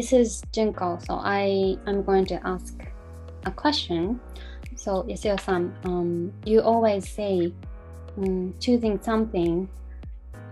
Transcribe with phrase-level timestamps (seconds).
[0.00, 0.98] this is Junko.
[1.06, 2.72] So I I'm going to ask
[3.44, 4.18] a question.
[4.76, 7.52] So Yasuo-san, um, you always say
[8.16, 9.68] um, choosing something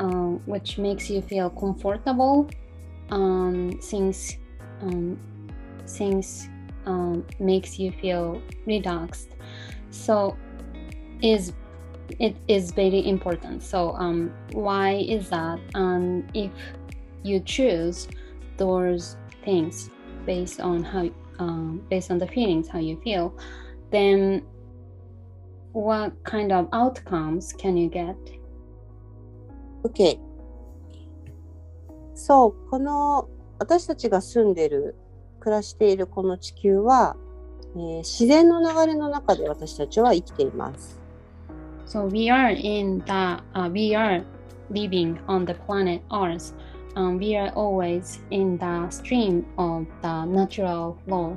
[0.00, 2.50] um, which makes you feel comfortable
[3.10, 4.36] um, since
[4.82, 5.16] um,
[5.84, 6.48] since
[6.86, 9.28] um, makes you feel relaxed.
[9.90, 10.36] So
[11.22, 11.52] is
[12.18, 13.62] it is very important.
[13.62, 15.60] So um, why is that?
[15.74, 16.50] And if
[17.22, 18.08] you choose
[18.56, 19.90] those things
[20.26, 23.32] based on how um, based on the feelings how you feel,
[23.90, 24.42] then
[25.72, 28.16] what kind of outcomes can you get?
[29.84, 30.18] OK。
[32.14, 34.96] そう、この私たちが住んでる、
[35.38, 37.16] 暮らしているこの地球は、
[37.76, 40.98] えー自然の流れの中で私たちは生きています。
[41.86, 43.12] So we are in the
[43.54, 44.24] uh, we are
[44.70, 46.54] living on the planet Earth.
[46.96, 51.36] Um, we are always in the stream of the natural flow.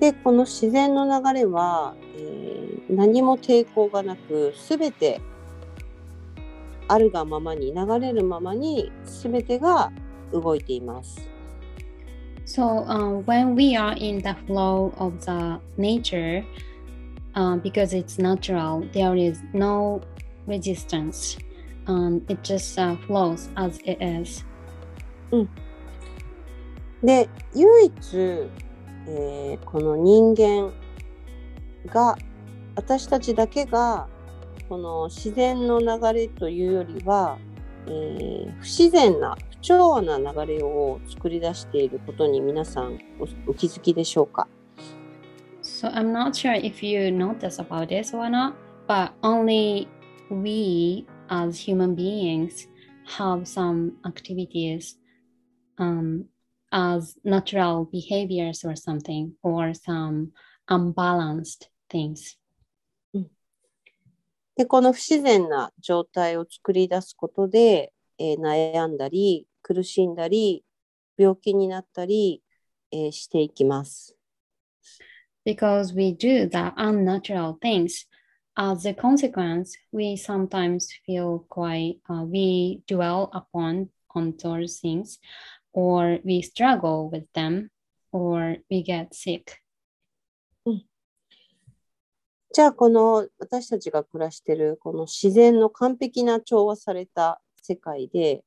[0.00, 5.20] で、この自然の流れは、えー何も抵抗がなく、すべて
[6.88, 9.90] あるがままに、流れるままに、すべてが
[10.32, 11.28] 動いています。
[12.46, 16.44] So uh, when we are in the flow of the nature,
[17.34, 20.02] uh, because it's natural, there is no
[20.46, 21.38] resistance.
[21.86, 24.44] Um, it just uh, flows as it is.
[27.02, 28.16] で唯一、
[29.06, 30.72] えーこの人間
[31.86, 32.16] が
[32.76, 34.08] 私たちだけが
[34.68, 37.36] この自然の流れというよりは、
[37.86, 44.46] えー不自然な不調和な流れを作り出していることに皆さんおお気づきでしょうか
[45.62, 48.54] So I'm not sure if you notice about this or not,
[48.86, 49.88] but only
[50.30, 52.66] we as human beings
[53.06, 54.96] have some activities
[55.78, 56.26] um,
[56.72, 60.32] as natural behaviors or something, or some
[60.68, 62.38] unbalanced things.
[64.56, 70.64] でこの不自然な状態を作り出すことで、えー悩んだり苦しんだり
[71.16, 72.42] 病気になったり、
[72.92, 74.16] えーしていきます。
[75.44, 78.06] Because we do the unnatural things,
[78.56, 85.18] as a consequence, we sometimes feel quite, uh, we dwell upon on those things,
[85.72, 87.70] or we struggle with them,
[88.12, 89.60] or we get sick.
[92.54, 98.44] じゃあこの私たちが暮らしているこの自然の完璧な調和された世界で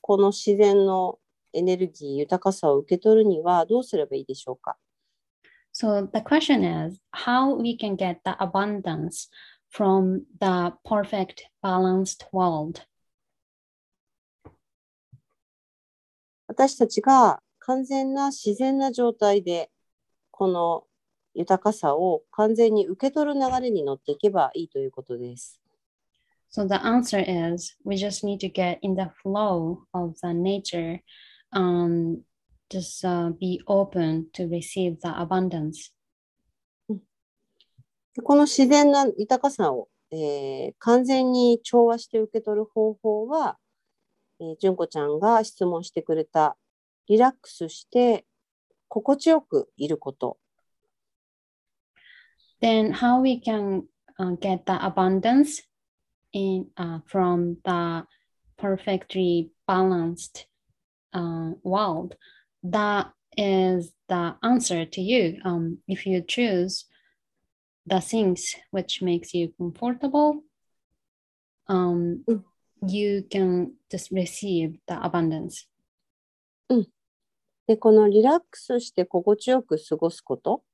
[0.00, 1.18] この自然の
[1.52, 4.76] エネルギー豊かさを受け取るにはどうすればいいでしょうか
[5.72, 9.28] So the question is how we can get the abundance
[9.70, 12.86] from the perfect balanced world.
[16.46, 19.70] 私たちが完全な自然な状態で
[20.30, 20.84] この
[21.34, 25.62] 豊かさを完全に受け取る流れに乗っていけばいいということです。
[26.50, 31.00] So the answer is we just need to get in the flow of the nature,
[31.54, 32.18] um,
[32.72, 35.92] just uh, be open to receive the abundance.
[38.14, 43.58] でこの自然な豊かさを、えー完全に調和して受け取る方法は、
[44.40, 46.56] えー、純子ちゃんが質問してくれた
[47.08, 48.26] リラックスして
[48.88, 50.38] 心地よくいること。
[52.60, 53.84] Then how we can
[54.18, 55.62] uh, get the abundance
[56.32, 58.06] in uh, from the
[58.56, 60.46] perfectly balanced
[61.12, 62.16] uh, world?
[62.64, 65.40] That is the answer to you.
[65.44, 66.84] Um, if you choose
[67.86, 70.44] the things which makes you comfortable,
[71.68, 72.44] um, Mm.
[72.86, 75.68] you can just receive the abundance.
[77.66, 80.64] で、このリラックスして心地よく過ごすこと、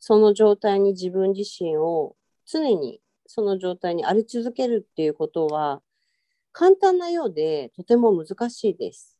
[0.00, 2.16] その状態に自分自身を
[2.46, 5.82] 常にその状態にあり続けるっていうことは
[6.52, 9.11] 簡単なようでとても難しいです。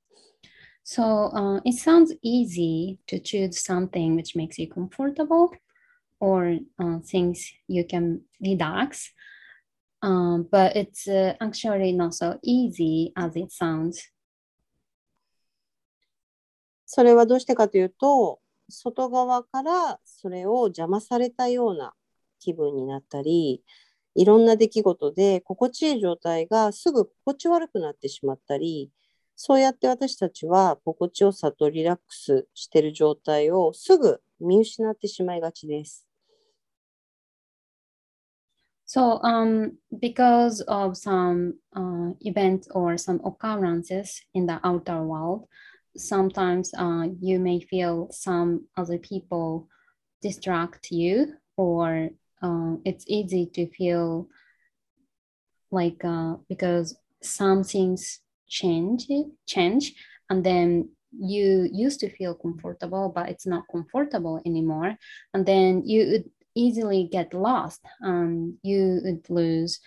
[0.84, 5.52] So uh, it sounds easy to choose something which makes you comfortable
[6.20, 9.12] or uh, things you can relax,
[10.02, 14.12] um, but it's uh, actually not so easy as it sounds.
[16.84, 21.94] それはどうしてかというと、外側からそれを邪魔されたような
[22.38, 23.62] 気分になったり、
[24.14, 28.90] いろんな出来事で心地いい状態がすぐ心地悪くなってしまったり、
[29.44, 36.06] そうやって私たちは心地よさとリラックスしている状態をすぐ見失ってしまいがちです。
[38.86, 45.48] So, um, because of some uh, events or some occurrences in the outer world,
[45.96, 49.66] sometimes uh, you may feel some other people
[50.22, 52.10] distract you, or
[52.42, 54.28] uh, it's easy to feel
[55.72, 56.00] like
[56.48, 58.20] because some things
[58.52, 59.08] change,
[59.46, 59.94] change,
[60.28, 64.96] and then you used to feel comfortable, but it's not comfortable anymore,
[65.32, 69.80] and then you would easily get lost and you would lose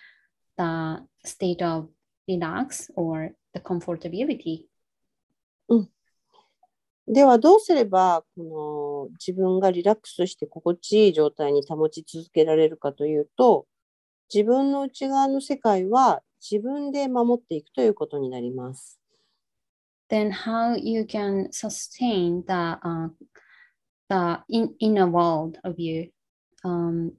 [0.58, 1.90] the state of
[2.28, 4.66] relax or the comfortability.
[7.08, 13.68] ではどうすればこの自分がリラックスして心地いい状態に保ち続けられるかというと
[14.34, 19.00] 自分の内側の世界は自分で守っていくということになります。
[20.10, 23.10] Then how you can sustain the uh,
[24.10, 26.12] the in, inner world of you?
[26.64, 27.14] Um,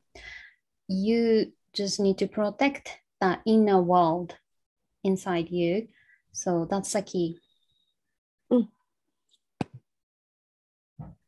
[0.87, 4.37] you just need to protect the inner world
[5.03, 5.89] inside you.
[6.33, 7.41] So that's the key.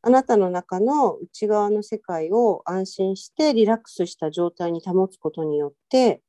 [0.01, 6.23] あなたの中の内側の世界を安心してリラックスした状態に保つことによって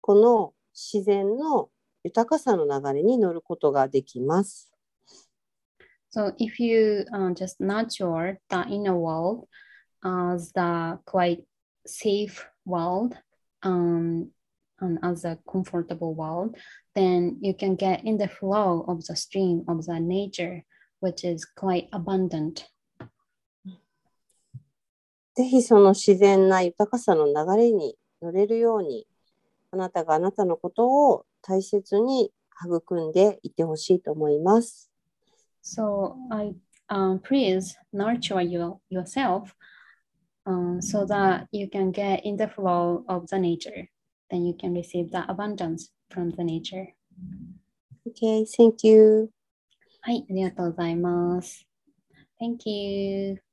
[0.00, 1.70] この自然の
[2.02, 4.70] 豊かさの流れに乗ることができます。
[6.10, 9.48] So if you uh, just nurture the inner world
[10.04, 11.44] as the quite
[11.86, 13.16] safe world
[13.62, 14.30] um,
[14.80, 16.56] and as a comfortable world,
[16.94, 20.62] then you can get in the flow of the stream of the nature,
[21.00, 22.64] which is quite abundant.
[25.34, 29.08] ぜひその自然な豊かさの流れに乗れるように
[29.74, 32.30] あなたがあなたのことを大切に
[32.64, 34.90] 育んでいてほしいと思います。
[35.62, 36.54] So I
[36.88, 39.54] um, please nurture your, yourself
[40.46, 43.88] um, so that you can get in the flow of the nature.
[44.30, 46.94] Then you can receive the abundance from the nature.
[48.06, 49.30] Okay, thank you.
[50.02, 51.66] はい、ありがとうございます。
[52.40, 53.43] Thank you.